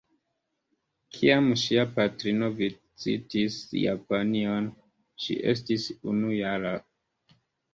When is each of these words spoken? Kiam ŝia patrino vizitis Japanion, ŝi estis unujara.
Kiam 1.17 1.49
ŝia 1.63 1.83
patrino 1.97 2.49
vizitis 2.61 3.59
Japanion, 3.83 4.73
ŝi 5.27 5.37
estis 5.55 5.87
unujara. 6.15 6.77